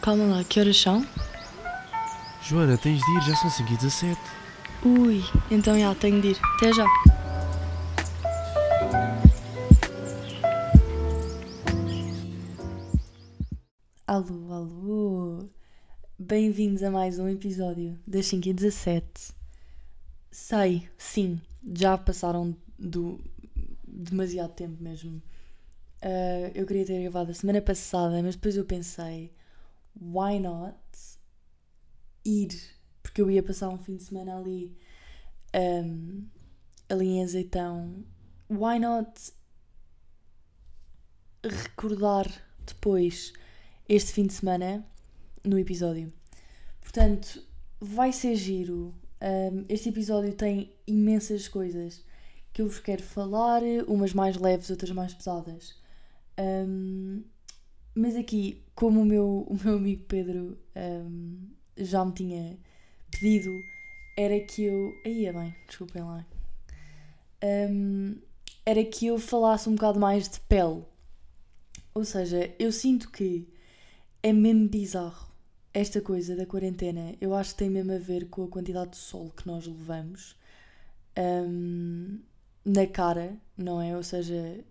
[0.00, 1.04] Calma lá, que horas são?
[2.42, 4.20] Joana, tens de ir, já são 5 e 17.
[4.84, 6.38] Ui, então já, tenho de ir.
[6.56, 6.86] Até já.
[14.06, 15.48] Alô, alô.
[16.18, 19.34] Bem-vindos a mais um episódio das 5 e 17.
[20.30, 21.40] Sei, sim,
[21.76, 23.20] já passaram do
[23.86, 25.20] demasiado tempo mesmo.
[26.00, 29.32] Uh, eu queria ter gravado a semana passada, mas depois eu pensei,
[30.00, 30.78] why not
[32.24, 32.50] ir?
[33.02, 34.76] Porque eu ia passar um fim de semana ali,
[35.54, 36.26] um,
[36.88, 38.04] ali em Azeitão.
[38.50, 39.32] Why not
[41.44, 42.26] recordar
[42.66, 43.32] depois
[43.88, 44.86] este fim de semana
[45.44, 46.12] no episódio?
[46.80, 47.42] Portanto,
[47.80, 48.94] vai ser giro.
[49.20, 52.04] Um, este episódio tem imensas coisas
[52.52, 55.76] que eu vos quero falar, umas mais leves, outras mais pesadas.
[56.38, 57.24] Um,
[57.98, 62.56] mas aqui, como o meu, o meu amigo Pedro um, já me tinha
[63.10, 63.50] pedido,
[64.16, 64.94] era que eu.
[65.04, 66.24] Aí é bem, desculpem lá.
[67.42, 68.16] Um,
[68.64, 70.84] era que eu falasse um bocado mais de pele.
[71.92, 73.48] Ou seja, eu sinto que
[74.22, 75.28] é mesmo bizarro
[75.74, 77.16] esta coisa da quarentena.
[77.20, 80.36] Eu acho que tem mesmo a ver com a quantidade de sol que nós levamos
[81.18, 82.20] um,
[82.64, 83.96] na cara, não é?
[83.96, 84.64] Ou seja,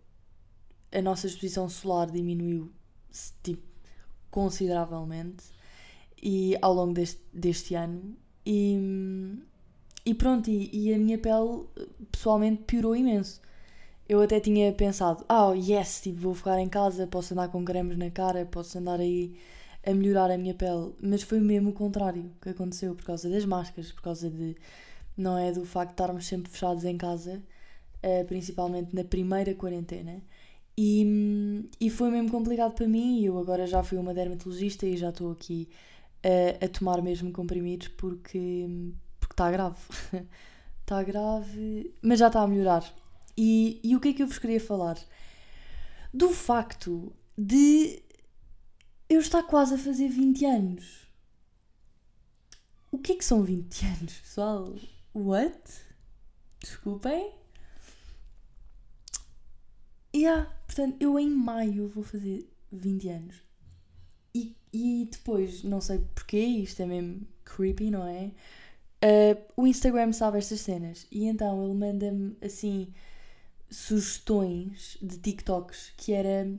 [0.94, 2.72] a nossa exposição solar diminuiu
[3.44, 3.64] tipo,
[4.30, 5.44] consideravelmente
[6.22, 8.16] e ao longo deste, deste ano.
[8.46, 8.78] E,
[10.06, 11.66] e pronto, e, e, a minha pele
[12.12, 13.42] pessoalmente piorou imenso.
[14.08, 17.64] Eu até tinha pensado, ah, oh, yes, tipo, vou ficar em casa, posso andar com
[17.66, 19.38] cremes na cara, posso andar aí
[19.86, 23.46] a melhorar a minha pele, mas foi mesmo o contrário que aconteceu por causa das
[23.46, 24.56] máscaras, por causa de,
[25.16, 27.42] não é, do facto de estarmos sempre fechados em casa,
[28.04, 30.22] uh, principalmente na primeira quarentena,
[30.78, 33.24] e, e foi mesmo complicado para mim.
[33.24, 35.68] Eu agora já fui uma dermatologista e já estou aqui
[36.24, 38.68] a, a tomar mesmo comprimidos porque
[39.20, 39.80] porque está grave.
[40.82, 42.82] Está grave, mas já está a melhorar.
[43.38, 44.98] E, e o que é que eu vos queria falar?
[46.14, 48.02] Do facto de
[49.10, 51.08] eu estar quase a fazer 20 anos.
[52.90, 54.74] O que é que são 20 anos, pessoal?
[55.14, 55.62] What?
[56.62, 57.34] Desculpem?
[60.16, 63.36] Yeah, portanto, eu em maio vou fazer 20 anos.
[64.34, 68.32] E, e depois, não sei porquê, isto é mesmo creepy, não é?
[69.04, 72.92] Uh, o Instagram sabe estas cenas e então ele manda-me assim
[73.70, 76.50] sugestões de TikToks que era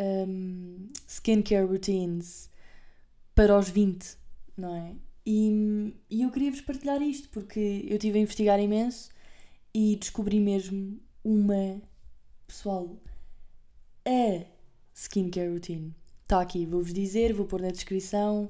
[0.00, 2.48] um, skincare routines
[3.34, 4.16] para os 20,
[4.56, 4.94] não é?
[5.26, 9.10] E, e eu queria vos partilhar isto porque eu estive a investigar imenso
[9.74, 11.82] e descobri mesmo uma
[12.54, 12.96] pessoal,
[14.06, 14.46] a
[14.94, 15.92] skincare routine
[16.22, 18.48] está aqui, vou-vos dizer, vou pôr na descrição,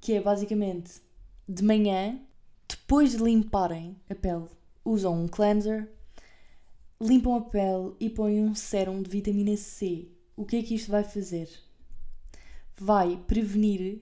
[0.00, 1.02] que é basicamente
[1.46, 2.18] de manhã,
[2.66, 4.48] depois de limparem a pele,
[4.82, 5.90] usam um cleanser,
[6.98, 10.08] limpam a pele e põem um sérum de vitamina C.
[10.34, 11.50] O que é que isto vai fazer?
[12.78, 14.00] Vai prevenir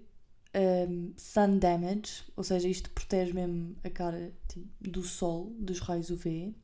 [0.88, 6.10] um, sun damage, ou seja, isto protege mesmo a cara tipo, do sol, dos raios
[6.10, 6.54] UV,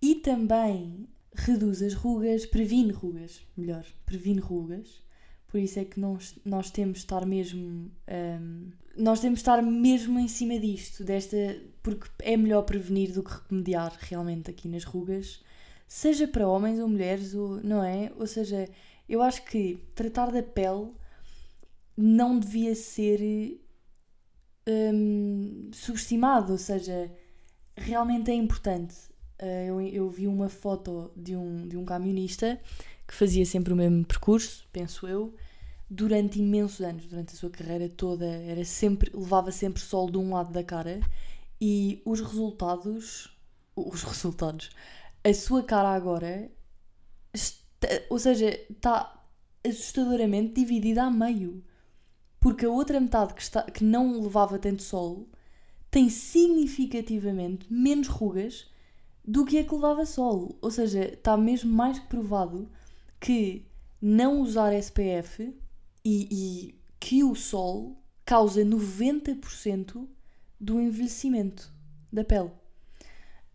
[0.00, 5.02] e também reduz as rugas, previne rugas, melhor, previne rugas.
[5.48, 7.90] Por isso é que nós, nós temos de estar mesmo.
[8.08, 11.36] Um, nós temos de estar mesmo em cima disto, desta.
[11.82, 15.42] Porque é melhor prevenir do que remediar realmente aqui nas rugas,
[15.86, 18.12] seja para homens ou mulheres, ou, não é?
[18.16, 18.68] Ou seja,
[19.08, 20.92] eu acho que tratar da pele
[21.96, 23.60] não devia ser
[24.66, 27.10] um, subestimado, ou seja,
[27.76, 28.94] realmente é importante.
[29.38, 32.60] Eh, eu, eu vi uma foto de um, de um camionista
[33.06, 35.34] que fazia sempre o mesmo percurso, penso eu,
[35.90, 40.32] durante imensos anos, durante a sua carreira toda, era sempre, levava sempre sol de um
[40.32, 41.00] lado da cara
[41.60, 43.36] e os resultados,
[43.76, 44.70] os resultados,
[45.22, 46.50] a sua cara agora,
[47.32, 49.22] está, ou seja, está
[49.64, 51.62] assustadoramente dividida a meio.
[52.40, 55.28] Porque a outra metade que, está, que não levava tanto sol
[55.90, 58.71] tem significativamente menos rugas
[59.24, 60.56] do que a que levava sol.
[60.60, 62.68] Ou seja, está mesmo mais que provado
[63.20, 63.64] que
[64.00, 65.54] não usar SPF
[66.04, 70.06] e, e que o sol causa 90%
[70.58, 71.72] do envelhecimento
[72.12, 72.50] da pele.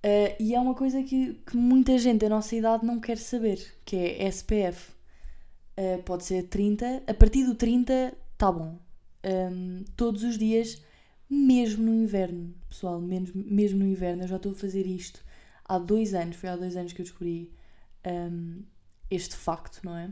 [0.05, 3.59] Uh, e é uma coisa que, que, muita gente da nossa idade não quer saber,
[3.83, 4.91] que é SPF.
[5.77, 8.77] Uh, pode ser 30, a partir do 30 tá bom.
[9.25, 10.81] Um, todos os dias,
[11.29, 15.26] mesmo no inverno, pessoal, mesmo no inverno, eu já estou a fazer isto
[15.67, 17.51] há dois anos, foi há dois anos que eu descobri
[18.05, 18.63] um,
[19.09, 20.11] este facto, não é?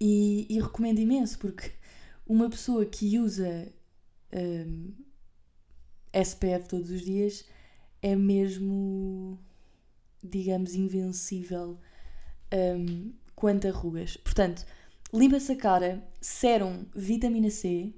[0.00, 1.72] E, e, recomendo imenso porque
[2.26, 3.72] uma pessoa que usa
[4.32, 4.92] um,
[6.12, 7.44] SPF todos os dias
[8.02, 9.38] é mesmo,
[10.22, 11.78] digamos, invencível
[12.52, 14.16] um, quanto a rugas.
[14.16, 14.64] Portanto,
[15.12, 17.94] limpa-se a cara, sérum, vitamina C,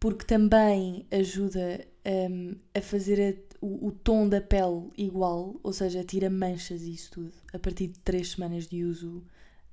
[0.00, 1.86] porque também ajuda
[2.30, 7.12] um, a fazer o, o, tom da pele igual, ou seja, tira manchas e isso
[7.12, 9.24] tudo, a partir de 3 semanas de uso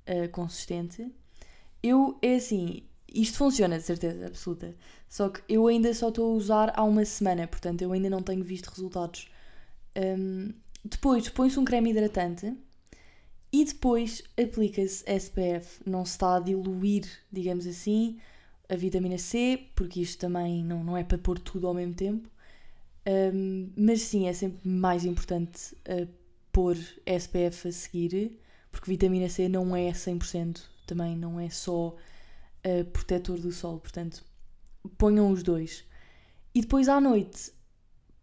[0.08, 1.12] uh, consistente.
[1.82, 4.74] Eu, é assim, isto funciona de certeza absoluta,
[5.10, 8.22] só que eu ainda só estou a usar há uma semana, portanto eu ainda não
[8.22, 9.28] tenho visto resultados.
[9.94, 12.56] Um, depois põe-se um creme hidratante
[13.52, 15.82] e depois aplica-se SPF.
[15.84, 18.18] Não se está a diluir, digamos assim,
[18.70, 22.31] a vitamina C, porque isto também não, não é para pôr tudo ao mesmo tempo.
[23.06, 26.08] Um, mas sim, é sempre mais importante uh,
[26.52, 26.76] pôr
[27.06, 28.38] SPF a seguir,
[28.70, 34.24] porque vitamina C não é 100%, também não é só uh, protetor do sol, portanto,
[34.96, 35.84] ponham os dois.
[36.54, 37.52] E depois à noite,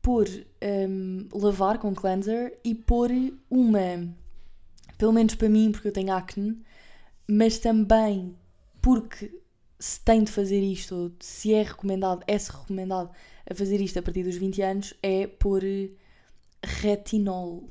[0.01, 0.27] pôr,
[0.61, 3.11] um, lavar com cleanser e pôr
[3.49, 4.07] uma,
[4.97, 6.61] pelo menos para mim, porque eu tenho acne,
[7.27, 8.35] mas também
[8.81, 9.31] porque
[9.79, 13.09] se tem de fazer isto, ou se é recomendado, é-se recomendado
[13.49, 15.63] a fazer isto a partir dos 20 anos, é pôr
[16.61, 17.69] retinol.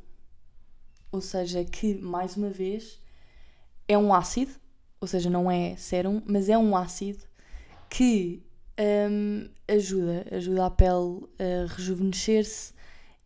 [1.12, 3.00] Ou seja, que, mais uma vez,
[3.87, 4.52] é um ácido,
[5.00, 7.25] ou seja, não é sérum, mas é um ácido
[7.90, 8.43] que
[9.11, 12.72] um, ajuda, ajuda a pele a rejuvenescer-se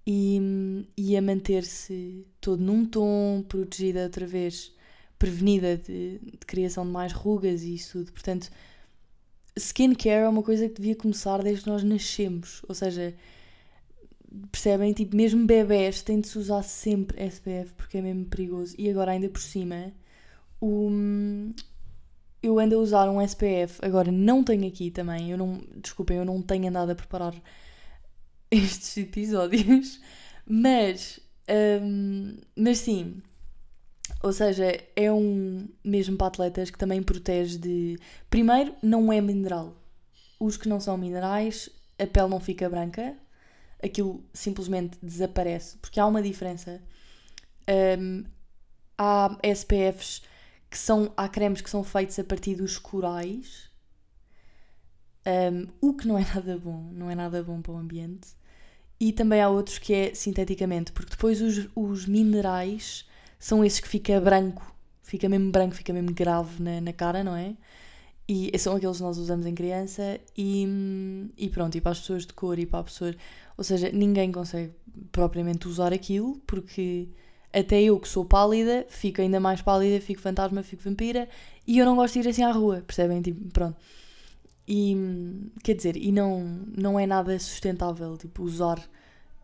[0.07, 4.73] e, e a manter-se todo num tom, protegida outra vez,
[5.19, 8.13] prevenida de, de criação de mais rugas e isso tudo.
[8.13, 8.51] Portanto,
[9.57, 12.63] skincare é uma coisa que devia começar desde que nós nascemos.
[12.69, 13.15] Ou seja,
[14.51, 14.93] percebem?
[14.93, 18.75] Tipo, mesmo bebés têm de se usar sempre SPF porque é mesmo perigoso.
[18.79, 19.93] E agora, ainda por cima,
[20.61, 20.91] o,
[22.43, 23.79] eu ando a usar um SPF.
[23.83, 25.31] Agora, não tenho aqui também.
[25.31, 27.35] Eu não, desculpem, eu não tenho andado a preparar
[28.51, 30.01] estes episódios.
[30.47, 31.21] Mas,
[31.83, 33.23] um, mas sim,
[34.23, 37.99] ou seja, é um mesmo para atletas que também protege de.
[38.31, 39.77] Primeiro, não é mineral.
[40.39, 41.69] Os que não são minerais,
[41.99, 43.17] a pele não fica branca,
[43.83, 46.81] aquilo simplesmente desaparece, porque há uma diferença.
[47.99, 48.25] Um,
[48.99, 50.23] há SPFs
[50.71, 51.13] que são.
[51.17, 53.71] Há cremes que são feitos a partir dos corais,
[55.53, 58.29] um, o que não é nada bom, não é nada bom para o ambiente.
[59.01, 63.05] E também há outros que é sinteticamente, porque depois os, os minerais
[63.43, 64.63] são esses que fica branco,
[65.03, 67.57] fica mesmo branco, fica mesmo grave na, na cara, não é?
[68.29, 70.65] E são aqueles que nós usamos em criança e,
[71.37, 73.13] e pronto, e para as pessoas de cor e para a pessoa.
[73.59, 74.73] Ou seja, ninguém consegue
[75.11, 77.09] propriamente usar aquilo porque
[77.53, 81.29] até eu que sou pálida, fico ainda mais pálida, fico fantasma, fico vampira
[81.67, 83.21] e eu não gosto de ir assim à rua, percebem?
[83.21, 83.77] Tipo, pronto.
[84.69, 84.97] E
[85.65, 86.45] quer dizer, e não,
[86.79, 88.81] não é nada sustentável, tipo, usar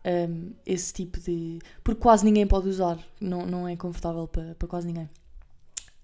[0.05, 1.59] um, esse tipo de.
[1.83, 5.09] Porque quase ninguém pode usar, não, não é confortável para, para quase ninguém.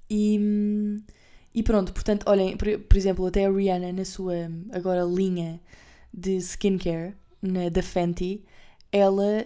[0.09, 0.39] E,
[1.53, 4.35] e pronto, portanto, olhem, por, por, exemplo, até a Rihanna, na sua
[4.71, 5.59] agora linha
[6.13, 8.43] de skincare, na, da Fenty,
[8.91, 9.45] ela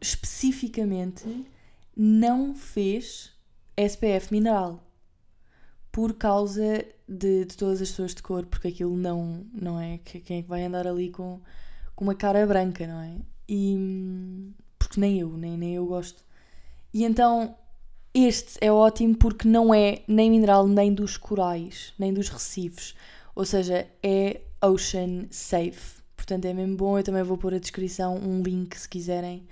[0.00, 1.46] especificamente
[1.96, 3.32] não fez
[3.76, 4.82] SPF mineral
[5.90, 9.98] por causa de, de todas as pessoas de cor, porque aquilo não, não é.
[9.98, 11.40] Quem é que vai andar ali com,
[11.94, 13.16] com uma cara branca, não é?
[13.48, 16.24] E, porque nem eu, nem, nem eu gosto.
[16.92, 17.54] E então
[18.14, 22.94] este é ótimo porque não é nem mineral nem dos corais, nem dos recifes.
[23.34, 26.00] Ou seja, é ocean safe.
[26.16, 26.98] Portanto, é mesmo bom.
[26.98, 29.46] Eu também vou pôr a descrição, um link se quiserem.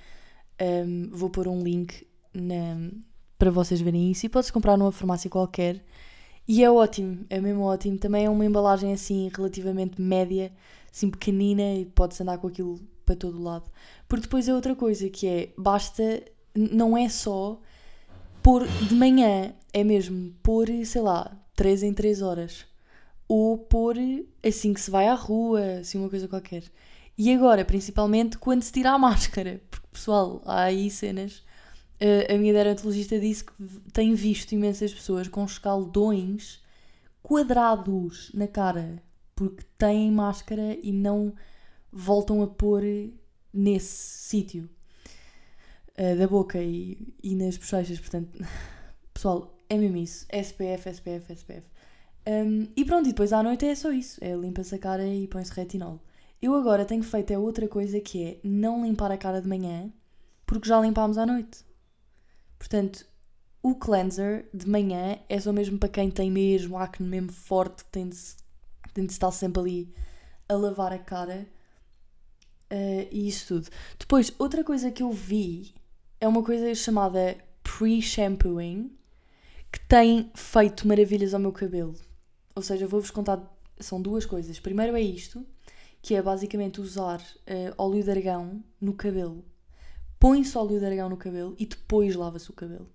[0.59, 2.91] Um, vou pôr um link na,
[3.39, 4.25] para vocês verem isso.
[4.25, 5.85] E pode-se comprar numa farmácia qualquer.
[6.49, 7.99] E é ótimo, é mesmo ótimo.
[7.99, 10.51] Também é uma embalagem assim relativamente média,
[10.91, 13.71] assim pequenina e pode-se andar com aquilo para todo lado.
[14.09, 16.23] Porque depois é outra coisa que é, basta,
[16.55, 17.61] não é só
[18.43, 22.67] pôr de manhã, é mesmo pôr, sei lá, 3 em 3 horas.
[23.27, 23.97] Ou pôr
[24.45, 26.65] assim que se vai à rua, assim uma coisa qualquer.
[27.17, 29.63] E agora, principalmente, quando se tira a máscara.
[29.71, 31.43] Porque, pessoal, há aí cenas.
[32.01, 33.53] Uh, a minha dermatologista disse que
[33.93, 36.61] tem visto imensas pessoas com escaldões
[37.23, 39.01] quadrados na cara
[39.35, 41.33] porque têm máscara e não
[41.95, 42.83] voltam a pôr
[43.53, 44.69] nesse sítio
[45.97, 48.01] uh, da boca e, e nas bochechas.
[48.01, 48.45] Portanto,
[49.15, 50.27] pessoal, é mesmo isso.
[50.31, 51.67] SPF, SPF, SPF.
[52.27, 54.23] Um, e pronto, e depois à noite é só isso.
[54.23, 56.01] É limpa-se a cara e põe-se retinol.
[56.43, 59.91] Eu agora tenho feito é outra coisa que é não limpar a cara de manhã
[60.47, 61.65] porque já limpámos à noite.
[62.59, 63.07] Portanto,
[63.63, 67.91] o cleanser de manhã é só mesmo para quem tem mesmo acne mesmo forte, que
[67.91, 68.37] tem de se
[68.95, 69.95] de estar sempre ali
[70.49, 71.49] a lavar a cara
[72.71, 73.69] uh, e isso tudo.
[73.99, 75.75] Depois, outra coisa que eu vi
[76.21, 78.91] é uma coisa chamada pre-shampooing
[79.73, 81.95] que tem feito maravilhas ao meu cabelo.
[82.55, 83.43] Ou seja, vou-vos contar,
[83.81, 84.61] são duas coisas.
[84.61, 85.45] Primeiro é isto,
[86.01, 89.45] que é basicamente usar uh, óleo de argão no cabelo.
[90.21, 92.89] Põe-se óleo de argão no cabelo e depois lava-se o cabelo.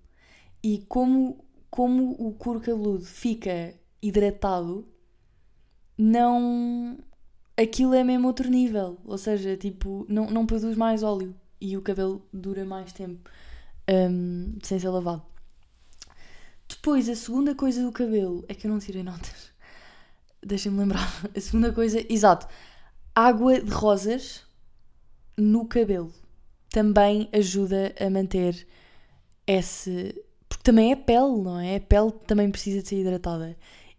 [0.62, 4.88] E como, como o couro cabeludo fica hidratado,
[5.98, 6.98] não.
[7.60, 8.98] Aquilo é mesmo outro nível.
[9.04, 13.28] Ou seja, tipo, não, não produz mais óleo e o cabelo dura mais tempo
[13.88, 15.22] um, sem ser lavado.
[16.68, 19.50] Depois, a segunda coisa do cabelo é que eu não tirei notas.
[20.42, 21.06] Deixem-me lembrar.
[21.36, 22.46] A segunda coisa, exato,
[23.14, 24.42] água de rosas
[25.36, 26.12] no cabelo
[26.70, 28.66] também ajuda a manter
[29.46, 30.14] esse.
[30.48, 31.76] Porque também é pele, não é?
[31.76, 33.56] A pele também precisa de ser hidratada.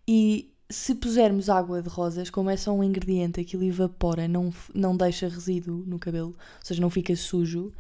[0.08, 4.96] E se pusermos água de rosas, como é só um ingrediente, aquilo evapora, não, não
[4.96, 7.72] deixa resíduo no cabelo, ou seja, não fica sujo.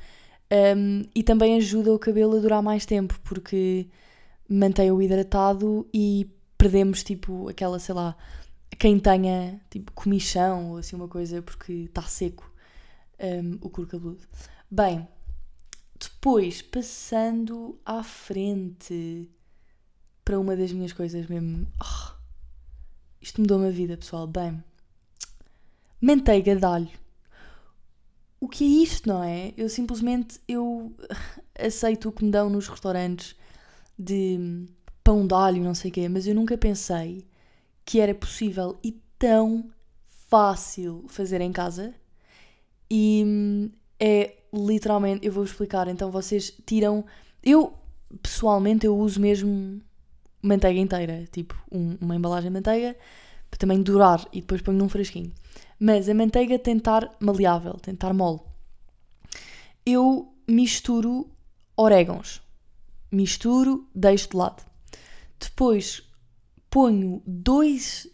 [0.51, 3.87] Um, e também ajuda o cabelo a durar mais tempo, porque
[4.49, 8.15] mantém-o hidratado e perdemos, tipo, aquela, sei lá,
[8.77, 12.51] quem tenha, tipo, comichão ou assim uma coisa, porque está seco
[13.19, 14.23] um, o couro cabeludo.
[14.69, 15.07] Bem,
[15.99, 19.29] depois, passando à frente
[20.25, 21.67] para uma das minhas coisas mesmo.
[21.81, 22.20] Oh,
[23.21, 24.25] isto mudou-me a vida, pessoal.
[24.27, 24.63] Bem,
[26.01, 26.89] manteiga de alho.
[28.39, 29.53] O que é isto, não é?
[29.55, 30.91] Eu simplesmente eu
[31.59, 33.35] aceito o que me dão nos restaurantes
[33.97, 34.65] de
[35.03, 37.25] pão de alho, não sei o quê, mas eu nunca pensei
[37.85, 39.69] que era possível e tão
[40.27, 41.93] fácil fazer em casa.
[42.89, 47.05] E hum, é literalmente, eu vou explicar, então vocês tiram.
[47.43, 47.73] Eu,
[48.21, 49.81] pessoalmente, eu uso mesmo
[50.41, 52.95] manteiga inteira, tipo um, uma embalagem de manteiga
[53.49, 55.31] para também durar e depois ponho num frasquinho.
[55.79, 58.39] Mas a manteiga tem de estar maleável, tem de estar mole.
[59.85, 61.29] Eu misturo
[61.75, 62.41] orégãos.
[63.11, 64.63] Misturo, deixo de lado.
[65.39, 66.03] Depois
[66.69, 68.07] ponho dois.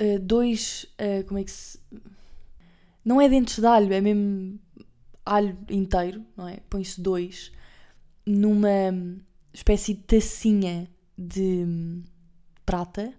[0.00, 0.86] Uh, dois.
[1.00, 1.78] Uh, como é que se.
[3.04, 4.58] Não é dentes de alho, é mesmo
[5.24, 6.58] alho inteiro, não é?
[6.68, 7.52] Põe-se dois
[8.26, 8.92] numa
[9.52, 12.02] espécie de tacinha de
[12.64, 13.12] prata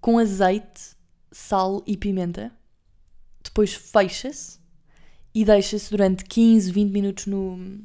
[0.00, 0.96] com azeite,
[1.32, 2.52] sal e pimenta.
[3.42, 4.58] Depois fecha-se
[5.34, 7.80] e deixa-se durante 15, 20 minutos no,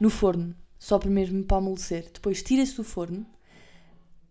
[0.00, 2.10] no forno, só para mesmo para amolecer.
[2.12, 3.26] Depois tira-se do forno,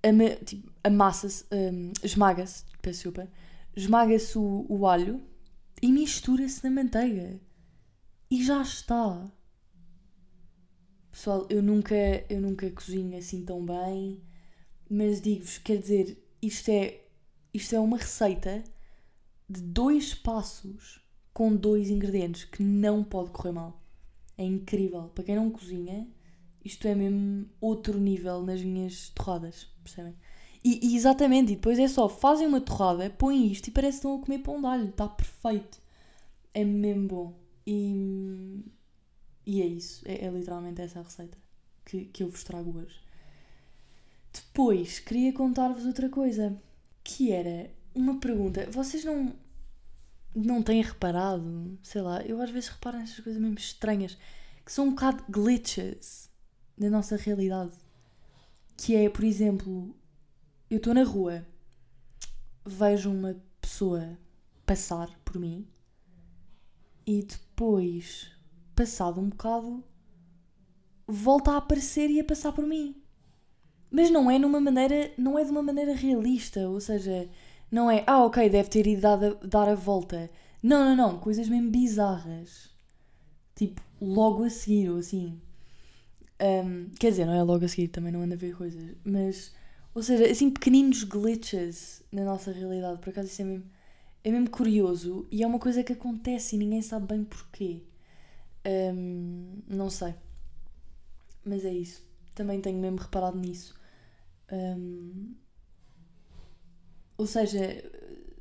[0.03, 3.27] ama, tipo, amassa-se, um, esmaga-se, desculpa,
[3.75, 5.21] esmaga-se o, o alho
[5.81, 7.39] e mistura-se na manteiga.
[8.29, 9.31] E já está.
[11.17, 11.95] Pessoal, eu nunca,
[12.29, 14.21] eu nunca cozinho assim tão bem,
[14.87, 17.05] mas digo-vos, quer dizer, isto é,
[17.51, 18.63] isto é uma receita
[19.49, 23.81] de dois passos com dois ingredientes que não pode correr mal.
[24.37, 25.09] É incrível.
[25.15, 26.07] Para quem não cozinha,
[26.63, 30.15] isto é mesmo outro nível nas minhas torradas, percebem?
[30.63, 34.07] E, e, exatamente, e depois é só, fazem uma torrada, põem isto e parece que
[34.07, 35.81] estão a comer pão de alho, está perfeito.
[36.53, 37.39] É mesmo bom.
[37.65, 38.63] E,
[39.47, 41.37] e é isso, é, é literalmente essa a receita
[41.85, 42.99] que, que eu vos trago hoje.
[44.33, 46.61] Depois, queria contar-vos outra coisa,
[47.01, 48.69] que era uma pergunta.
[48.69, 49.33] Vocês não,
[50.35, 54.17] não têm reparado, sei lá, eu às vezes reparo nessas coisas mesmo estranhas,
[54.65, 56.29] que são um bocado glitches
[56.77, 57.71] na nossa realidade.
[58.75, 59.95] Que é, por exemplo,
[60.69, 61.47] eu estou na rua,
[62.65, 64.19] vejo uma pessoa
[64.65, 65.65] passar por mim
[67.05, 68.29] e depois,
[68.77, 69.83] passado um bocado,
[71.07, 72.95] volta a aparecer e a passar por mim.
[73.89, 77.27] Mas não é numa maneira, não é de uma maneira realista, ou seja,
[77.71, 80.29] não é, ah, ok, deve ter ido dar a, dar a volta.
[80.61, 82.69] Não, não, não, coisas mesmo bizarras.
[83.55, 85.41] Tipo, logo a seguir, ou assim.
[86.39, 88.95] Um, quer dizer, não é logo a seguir, também não anda a ver coisas.
[89.03, 89.53] Mas,
[89.95, 92.99] ou seja, assim, pequeninos glitches na nossa realidade.
[92.99, 93.65] Por acaso, isso é mesmo,
[94.23, 97.81] é mesmo curioso e é uma coisa que acontece e ninguém sabe bem porquê.
[98.67, 100.13] Um, não sei.
[101.45, 102.03] Mas é isso.
[102.35, 103.73] Também tenho mesmo reparado nisso.
[104.51, 105.35] Um,
[107.17, 107.83] ou seja,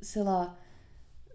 [0.01, 0.57] sei lá,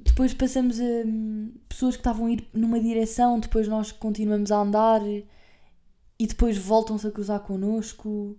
[0.01, 4.61] depois passamos a um, pessoas que estavam a ir numa direção, depois nós continuamos a
[4.61, 8.37] andar e depois voltam-se a cruzar connosco,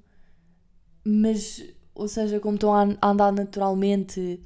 [1.03, 1.61] mas,
[1.93, 4.41] ou seja, como estão a andar naturalmente,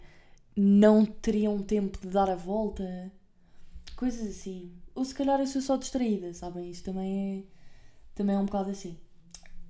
[0.56, 3.12] não teriam tempo de dar a volta,
[3.98, 4.72] coisas assim.
[4.96, 6.72] Ou se calhar eu sou só distraída, sabem?
[6.72, 7.44] Isto também é,
[8.16, 8.98] também é um bocado assim.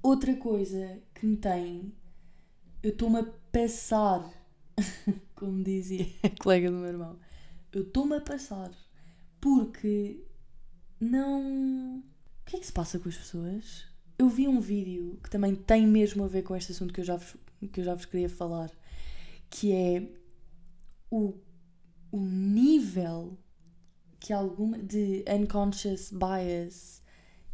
[0.03, 1.91] Outra coisa que me tem,
[2.83, 4.29] eu estou-me a passar
[5.33, 7.17] como dizia a colega do meu irmão,
[7.71, 8.71] eu estou-me a passar
[9.41, 10.23] porque
[10.99, 11.99] não.
[11.99, 13.85] O que é que se passa com as pessoas?
[14.17, 17.05] Eu vi um vídeo que também tem mesmo a ver com este assunto que eu
[17.05, 17.35] já vos,
[17.71, 18.71] que eu já vos queria falar,
[19.49, 20.09] que é
[21.11, 21.33] o,
[22.11, 23.37] o nível
[24.27, 27.01] que alguma, de unconscious bias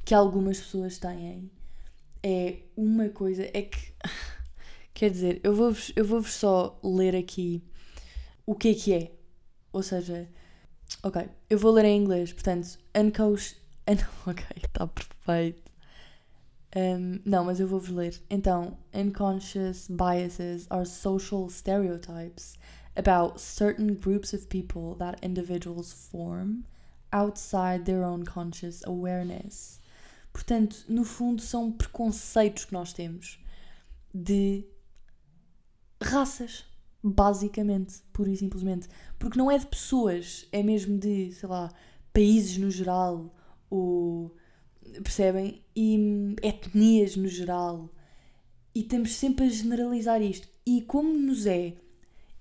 [0.03, 1.51] que algumas pessoas têm
[2.23, 3.43] é uma coisa.
[3.53, 3.93] É que.
[4.91, 7.63] Quer dizer, eu vou-vos eu vou só ler aqui
[8.43, 9.11] o que é que é.
[9.71, 10.27] Ou seja,
[11.03, 13.55] ok, eu vou ler em inglês, portanto, unconscious.
[13.87, 13.97] Un,
[14.31, 15.71] ok, está perfeito.
[16.75, 18.19] Um, não, mas eu vou-vos ler.
[18.31, 22.55] Então, unconscious biases are social stereotypes
[22.95, 26.65] about certain groups of people that individuals form
[27.11, 29.79] outside their own conscious awareness.
[30.31, 33.39] Portanto, no fundo, são preconceitos que nós temos
[34.13, 34.65] de
[36.01, 36.65] raças,
[37.03, 38.87] basicamente, pura e simplesmente.
[39.17, 41.71] Porque não é de pessoas, é mesmo de, sei lá,
[42.11, 43.33] países no geral,
[43.69, 44.35] ou.
[45.03, 45.63] percebem?
[45.75, 47.89] E etnias no geral.
[48.75, 50.47] E estamos sempre a generalizar isto.
[50.65, 51.75] E como nos é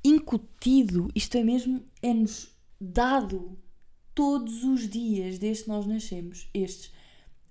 [0.04, 3.58] incutido, isto é mesmo, é-nos dado
[4.14, 6.92] todos os dias desde que nós nascemos, estes,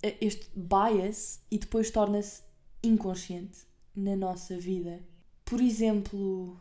[0.02, 2.44] este bias, e depois torna-se
[2.84, 3.60] inconsciente
[3.96, 5.00] na nossa vida.
[5.46, 6.60] Por exemplo,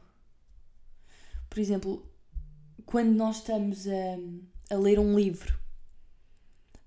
[1.48, 2.10] por exemplo,
[2.86, 5.58] quando nós estamos a, a ler um livro,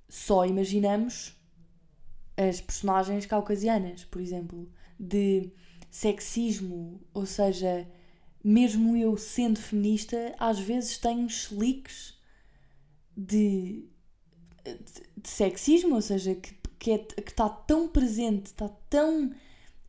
[0.09, 1.35] só imaginamos
[2.37, 5.51] as personagens caucasianas, por exemplo, de
[5.89, 7.87] sexismo, ou seja,
[8.43, 12.13] mesmo eu sendo feminista, às vezes tenho slicks
[13.15, 13.85] de,
[14.65, 19.31] de, de sexismo, ou seja, que, que, é, está tão presente, está tão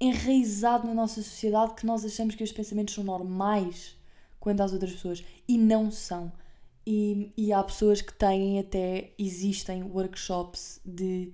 [0.01, 3.97] enraizado na nossa sociedade que nós achamos que os pensamentos são normais
[4.39, 6.31] quanto às outras pessoas e não são.
[6.87, 11.33] E, e há pessoas que têm até, existem workshops de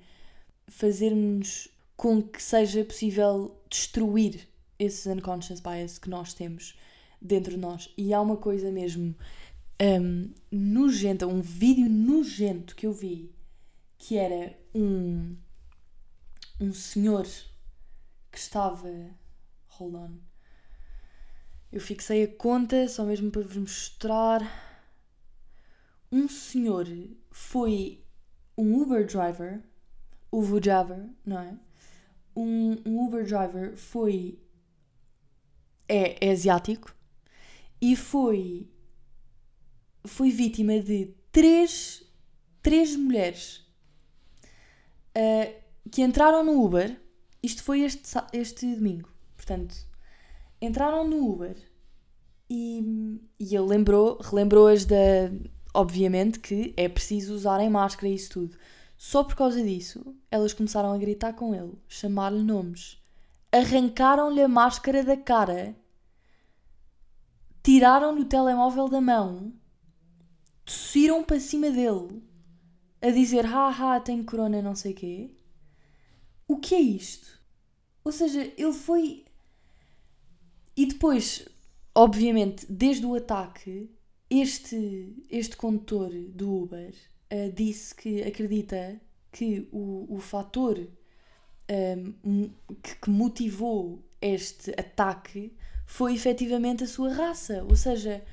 [0.68, 6.74] fazermos com que seja possível destruir esses unconscious bias que nós temos
[7.20, 7.92] dentro de nós.
[7.96, 9.14] E há uma coisa mesmo
[9.80, 13.34] um, nojenta, um vídeo nojento que eu vi
[13.98, 15.36] que era um,
[16.60, 17.26] um senhor
[18.30, 18.88] que estava.
[19.68, 20.18] Hold on.
[21.72, 24.40] Eu fixei a conta só mesmo para vos mostrar.
[26.10, 26.86] Um senhor
[27.30, 28.04] foi
[28.56, 29.62] um Uber driver,
[30.32, 31.58] Uber driver, não é?
[32.34, 34.40] Um, um Uber driver foi.
[35.88, 36.94] É, é asiático
[37.80, 38.68] e foi
[40.04, 42.02] foi vítima de três,
[42.62, 43.66] três mulheres
[45.16, 45.54] uh,
[45.90, 47.00] que entraram no Uber.
[47.42, 49.08] Isto foi este, este domingo.
[49.36, 49.74] Portanto,
[50.60, 51.56] entraram no Uber
[52.48, 54.96] e, e ele lembrou, relembrou-as da.
[55.72, 58.58] Obviamente que é preciso usarem máscara e isso tudo.
[58.96, 63.00] Só por causa disso, elas começaram a gritar com ele, chamar-lhe nomes.
[63.52, 65.76] Arrancaram-lhe a máscara da cara,
[67.62, 69.52] tiraram-lhe o telemóvel da mão
[70.64, 72.22] tossiram para cima dele
[73.02, 75.30] a dizer haha, tenho corona, não sei quê.
[76.46, 77.40] O que é isto?
[78.04, 79.24] Ou seja, ele foi.
[80.76, 81.48] E depois,
[81.94, 83.90] obviamente, desde o ataque,
[84.28, 86.94] este, este condutor do Uber
[87.32, 89.00] uh, disse que acredita
[89.32, 90.78] que o, o fator
[91.70, 92.50] um,
[92.82, 95.52] que, que motivou este ataque
[95.90, 97.64] foi efetivamente a sua raça.
[97.64, 98.24] Ou seja,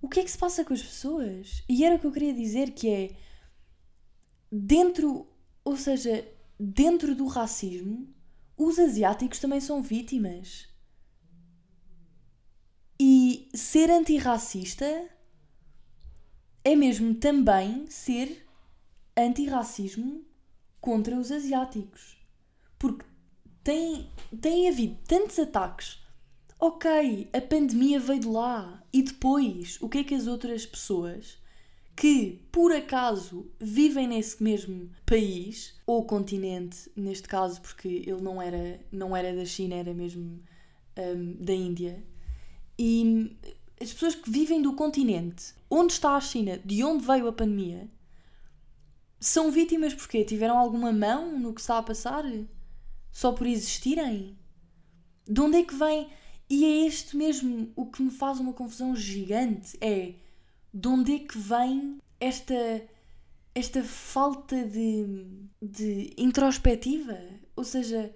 [0.00, 1.64] o que é que se passa com as pessoas?
[1.66, 3.16] E era o que eu queria dizer que é
[4.52, 5.26] dentro,
[5.64, 6.28] ou seja,
[6.60, 8.14] dentro do racismo,
[8.58, 10.68] os asiáticos também são vítimas.
[13.00, 15.08] E ser antirracista
[16.62, 18.46] é mesmo também ser
[19.16, 20.26] antirracismo
[20.78, 22.18] contra os asiáticos.
[22.78, 23.06] Porque
[23.64, 24.10] tem,
[24.42, 25.97] tem havido tantos ataques
[26.58, 28.82] ok, a pandemia veio de lá.
[28.92, 31.38] E depois, o que é que as outras pessoas
[31.94, 38.80] que, por acaso, vivem nesse mesmo país, ou continente, neste caso, porque ele não era,
[38.92, 40.40] não era da China, era mesmo
[40.96, 42.04] um, da Índia,
[42.78, 43.36] e
[43.80, 47.88] as pessoas que vivem do continente, onde está a China, de onde veio a pandemia,
[49.18, 52.24] são vítimas porque tiveram alguma mão no que está a passar?
[53.10, 54.38] Só por existirem?
[55.26, 56.08] De onde é que vem
[56.50, 60.14] e é este mesmo o que me faz uma confusão gigante: é
[60.72, 62.82] de onde é que vem esta,
[63.54, 65.26] esta falta de,
[65.60, 67.18] de introspectiva?
[67.54, 68.14] Ou seja,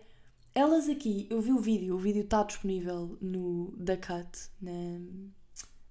[0.54, 5.00] elas aqui, eu vi o vídeo, o vídeo está disponível no The Cut, na,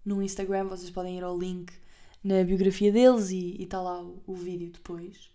[0.05, 1.71] no Instagram, vocês podem ir ao link
[2.23, 5.29] na biografia deles e está lá o, o vídeo depois.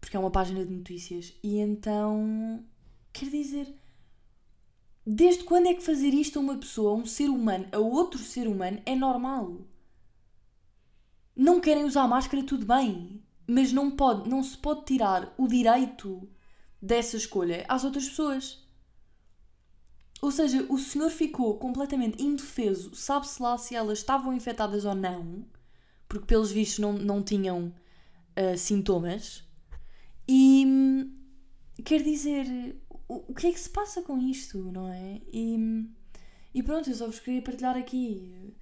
[0.00, 1.34] Porque é uma página de notícias.
[1.42, 2.64] E então,
[3.12, 3.74] quer dizer,
[5.06, 8.20] desde quando é que fazer isto a uma pessoa, a um ser humano, a outro
[8.20, 9.62] ser humano, é normal?
[11.34, 13.22] Não querem usar máscara, tudo bem.
[13.46, 16.28] Mas não, pode, não se pode tirar o direito
[16.80, 18.62] dessa escolha às outras pessoas.
[20.20, 25.44] Ou seja, o senhor ficou completamente indefeso, sabe-se lá se elas estavam infectadas ou não,
[26.08, 27.74] porque pelos vistos não, não tinham
[28.36, 29.42] uh, sintomas.
[30.28, 31.12] E hum,
[31.84, 32.76] quer dizer,
[33.28, 35.20] o, que é que se passa com isto, não é?
[35.32, 35.86] E,
[36.54, 38.54] e pronto, eu só vos queria partilhar aqui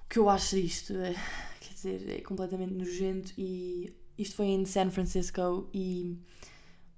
[0.00, 0.94] o que eu acho disto.
[0.94, 1.14] É,
[1.60, 6.18] quer dizer, é completamente nojento e isto foi em San Francisco e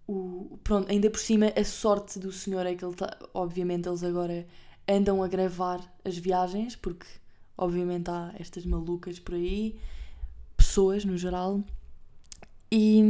[0.07, 4.03] o, pronto, ainda por cima, a sorte do senhor é que ele tá, obviamente eles
[4.03, 4.47] agora
[4.89, 7.07] andam a gravar as viagens, porque
[7.57, 9.79] obviamente há estas malucas por aí,
[10.57, 11.65] pessoas no geral,
[12.71, 13.01] e,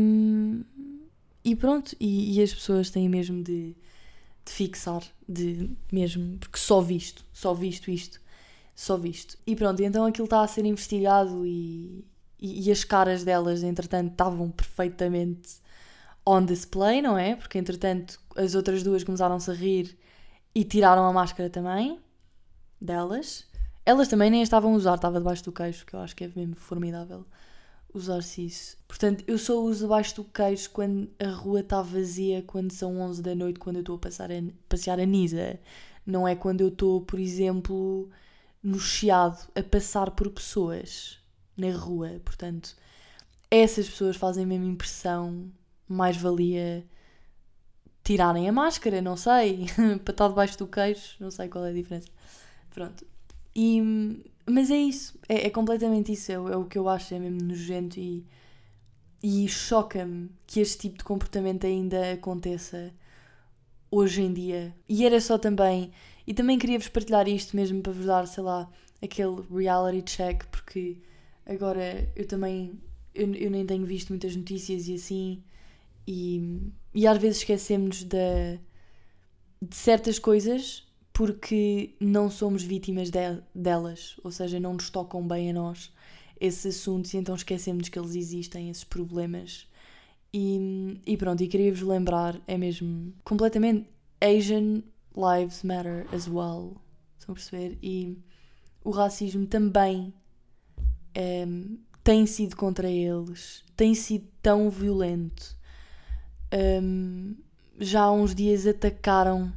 [1.45, 3.77] e pronto, e, e as pessoas têm mesmo de,
[4.45, 8.21] de fixar, de mesmo, porque só visto, só visto isto,
[8.75, 9.37] só visto.
[9.47, 12.05] E pronto, então aquilo está a ser investigado e,
[12.41, 15.63] e, e as caras delas, entretanto, estavam perfeitamente
[16.27, 17.37] on display, não é?
[17.37, 19.97] Porque entretanto as outras duas começaram-se a rir
[20.55, 22.01] e tiraram a máscara também
[22.81, 23.47] delas.
[23.85, 26.31] Elas também nem estavam a usar, estava debaixo do queixo, que eu acho que é
[26.35, 27.27] mesmo formidável
[27.95, 28.77] usar-se isso.
[28.89, 33.23] Portanto, eu só uso debaixo do queixo quando a rua está vazia, quando são 11
[33.23, 35.59] da noite, quando eu estou a, passar a passear a Nisa.
[36.05, 38.11] Não é quando eu estou, por exemplo,
[38.63, 41.19] no Chiado, a passar por pessoas
[41.57, 42.21] na rua.
[42.25, 42.77] Portanto,
[43.51, 45.51] essas pessoas fazem a mesma impressão
[45.89, 46.85] mais valia
[48.03, 49.67] tirarem a máscara, não sei,
[50.05, 52.09] para estar debaixo do queixo, não sei qual é a diferença.
[52.71, 53.07] Pronto.
[53.55, 57.19] E, mas é isso, é, é completamente isso, é, é, o que eu acho, é
[57.19, 58.25] mesmo nojento e,
[59.23, 62.93] e choca-me que este tipo de comportamento ainda aconteça
[63.91, 64.75] hoje em dia.
[64.89, 65.93] E era só também,
[66.27, 68.71] e também queria-vos partilhar isto mesmo para vos dar, sei lá,
[69.03, 70.99] aquele reality check, porque
[71.47, 72.79] agora eu também,
[73.15, 75.43] eu, eu nem tenho visto muitas notícias e assim,
[76.07, 76.61] e,
[76.95, 78.59] e às vezes esquecemos de,
[79.63, 80.84] de certas coisas
[81.15, 83.19] porque não somos vítimas de,
[83.55, 85.91] delas, ou seja, não nos tocam bem a nós
[86.39, 89.67] esses assuntos e então esquecemos que eles existem, esses problemas.
[90.33, 93.89] E, e pronto, e queria-vos lembrar, é mesmo completamente
[94.21, 94.83] Asian
[95.17, 96.77] Lives Matter as well.
[97.19, 97.79] Estão a perceber?
[97.81, 98.19] E
[98.83, 100.13] o racismo também
[101.15, 101.47] é,
[102.03, 105.57] tem sido contra eles, tem sido tão violento
[106.55, 107.35] um,
[107.79, 109.53] já há uns dias atacaram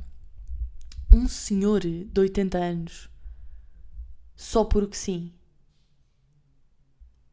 [1.18, 3.10] um senhor de 80 anos
[4.36, 5.34] só porque sim.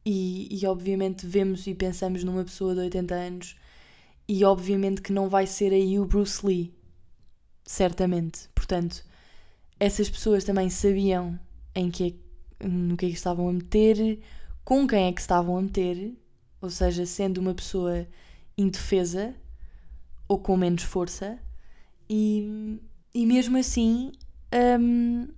[0.07, 3.57] E, e obviamente vemos e pensamos numa pessoa de 80 anos
[4.27, 6.75] e obviamente que não vai ser aí o Bruce Lee.
[7.65, 8.49] Certamente.
[8.55, 9.05] Portanto,
[9.79, 11.39] essas pessoas também sabiam
[11.75, 12.19] em que
[12.61, 14.21] é, no que é que estavam a meter,
[14.65, 16.15] com quem é que estavam a meter,
[16.61, 18.07] ou seja, sendo uma pessoa
[18.57, 19.35] indefesa,
[20.27, 21.39] ou com menos força,
[22.09, 22.81] e,
[23.15, 24.11] e mesmo assim
[24.81, 25.29] um,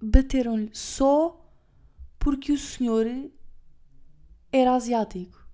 [0.00, 1.36] bateram-lhe só
[2.18, 3.06] porque o senhor
[4.52, 5.44] era asiático.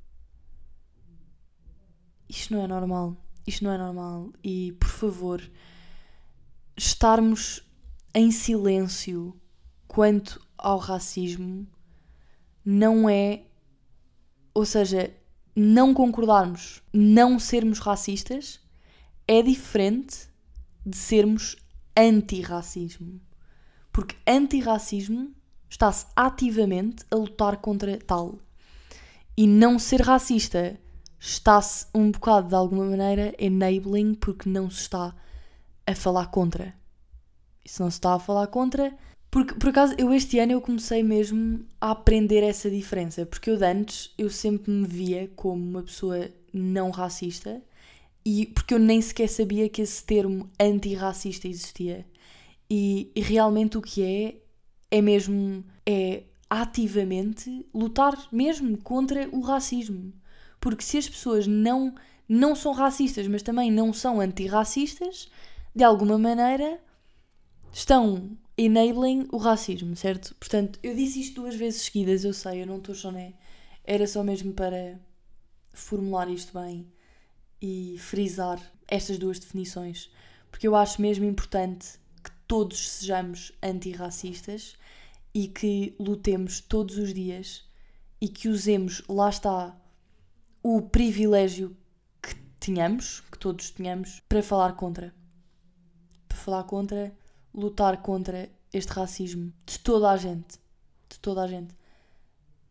[2.28, 3.16] Isto não é normal.
[3.46, 4.32] Isto não é normal.
[4.44, 5.50] E por favor,
[6.76, 7.64] estarmos
[8.14, 9.40] em silêncio
[9.86, 11.66] quanto ao racismo
[12.64, 13.44] não é.
[14.52, 15.14] Ou seja,
[15.54, 18.60] não concordarmos, não sermos racistas,
[19.28, 20.28] é diferente
[20.86, 21.56] de sermos
[21.96, 23.20] antirracismo.
[23.92, 25.34] Porque antirracismo
[25.68, 28.38] está-se ativamente a lutar contra tal.
[29.36, 30.78] E não ser racista
[31.18, 35.14] está-se um bocado, de alguma maneira, enabling porque não se está
[35.86, 36.74] a falar contra.
[37.64, 38.96] E se não se está a falar contra,
[39.30, 43.56] porque, por acaso, eu este ano eu comecei mesmo a aprender essa diferença, porque eu
[43.56, 47.60] de antes, eu sempre me via como uma pessoa não racista,
[48.26, 52.04] e porque eu nem sequer sabia que esse termo antirracista existia.
[52.68, 54.40] E, e realmente o que é,
[54.90, 60.12] é mesmo, é ativamente lutar mesmo contra o racismo.
[60.60, 61.94] Porque se as pessoas não,
[62.28, 65.30] não são racistas, mas também não são antirracistas,
[65.72, 66.80] de alguma maneira
[67.72, 70.34] estão enabling o racismo, certo?
[70.34, 73.34] Portanto, eu disse isto duas vezes seguidas, eu sei, eu não estou choné.
[73.84, 74.98] Era só mesmo para
[75.72, 76.88] formular isto bem
[77.60, 80.10] e frisar estas duas definições,
[80.50, 84.76] porque eu acho mesmo importante que todos sejamos antirracistas
[85.34, 87.64] e que lutemos todos os dias
[88.20, 89.76] e que usemos, lá está,
[90.62, 91.76] o privilégio
[92.22, 95.14] que tínhamos, que todos tínhamos, para falar contra.
[96.26, 97.14] Para falar contra,
[97.54, 100.58] lutar contra este racismo de toda a gente.
[101.08, 101.74] De toda a gente.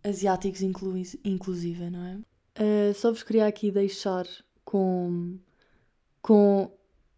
[0.03, 2.15] Asiáticos inclu inclusive, não é?
[2.61, 4.25] Uh, só vos queria aqui deixar
[4.65, 5.37] com,
[6.21, 6.71] com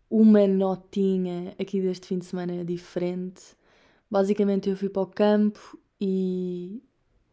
[0.09, 3.41] uma notinha aqui deste fim de semana diferente.
[4.11, 6.83] Basicamente eu fui para o campo e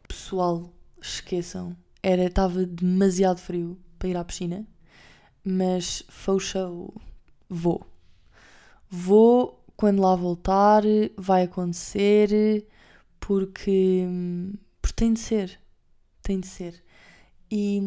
[0.08, 4.66] pessoal, esqueçam, era estava demasiado frio para ir à piscina,
[5.44, 6.94] mas foi o show,
[7.48, 7.86] vou.
[8.88, 10.82] Vou quando lá voltar,
[11.16, 12.66] vai acontecer
[13.18, 14.06] porque,
[14.80, 15.60] porque tem de ser,
[16.22, 16.82] tem de ser.
[17.50, 17.80] E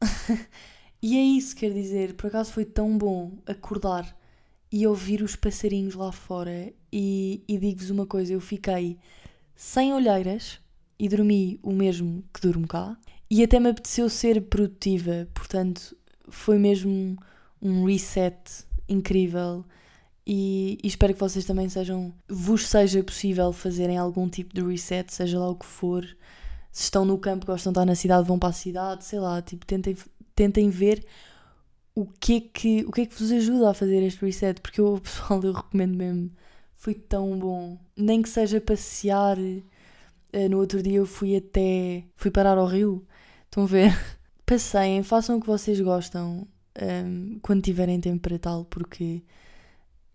[1.00, 4.16] E é isso, quer dizer, por acaso foi tão bom acordar
[4.70, 6.72] e ouvir os passarinhos lá fora.
[6.92, 8.98] E, e digo-vos uma coisa: eu fiquei
[9.54, 10.60] sem olheiras
[10.98, 12.96] e dormi o mesmo que durmo cá.
[13.30, 15.96] E até me apeteceu ser produtiva, portanto,
[16.28, 17.16] foi mesmo
[17.60, 18.36] um reset
[18.88, 19.64] incrível.
[20.26, 25.12] E, e, espero que vocês também sejam, vos seja possível fazerem algum tipo de reset,
[25.12, 26.04] seja lá o que for.
[26.70, 29.40] Se estão no campo, gostam de estar na cidade, vão para a cidade, sei lá,
[29.40, 29.96] tipo, tentem
[30.38, 31.04] tentem ver
[31.96, 34.80] o que é que, o que, é que vos ajuda a fazer este reset, porque
[34.80, 36.30] eu, pessoal, eu recomendo mesmo.
[36.76, 37.76] Foi tão bom.
[37.96, 39.36] Nem que seja passear.
[39.36, 42.04] Uh, no outro dia eu fui até.
[42.14, 43.04] fui parar ao rio.
[43.46, 43.90] Estão a ver?
[44.46, 46.46] Passeiem, façam o que vocês gostam
[46.80, 49.22] um, ehm, quando tiverem tempo para tal, porque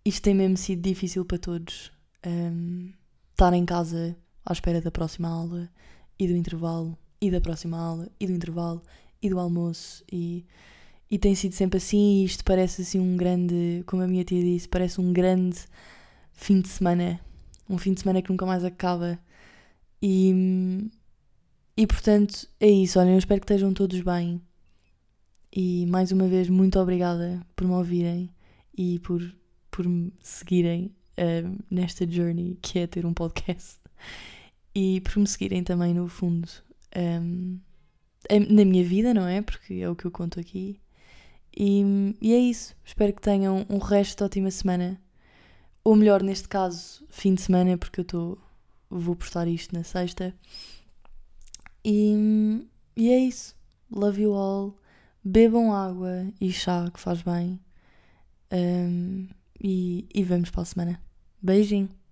[0.04, 1.92] isto tem mesmo sido difícil para todos.
[2.26, 2.94] Um, ehm,
[3.30, 5.70] estar em casa à espera da próxima aula
[6.18, 8.82] e do intervalo, e da próxima aula e do intervalo
[9.24, 10.04] e do almoço.
[10.12, 10.44] E,
[11.10, 14.40] e tem sido sempre assim e isto parece assim um grande, como a minha tia
[14.42, 15.58] disse, parece um grande
[16.32, 17.18] fim de semana,
[17.68, 19.18] um fim de semana que nunca mais acaba.
[20.02, 20.90] E,
[21.76, 24.40] e portanto é isso, olhem, eu espero que estejam todos bem.
[25.56, 28.28] E mais uma vez muito obrigada por me ouvirem
[28.76, 29.22] e por,
[29.70, 33.78] por me seguirem uh, nesta journey que é ter um podcast.
[34.74, 36.48] E por me seguirem também no fundo.
[36.96, 37.60] Um,
[38.50, 39.42] na minha vida, não é?
[39.42, 40.80] Porque é o que eu conto aqui.
[41.56, 42.74] E, e é isso.
[42.84, 45.00] Espero que tenham um resto de ótima semana.
[45.82, 48.38] Ou melhor, neste caso, fim de semana, porque eu estou.
[48.90, 50.34] Vou postar isto na sexta.
[51.84, 53.54] E, e é isso.
[53.90, 54.76] Love you all.
[55.22, 57.60] Bebam água e chá, que faz bem.
[58.52, 59.26] Um,
[59.62, 61.00] e, e vamos para a semana.
[61.42, 62.03] Beijinho.